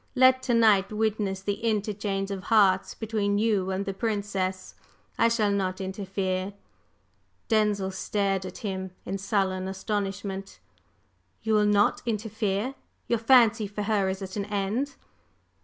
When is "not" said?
5.51-5.79, 11.67-12.01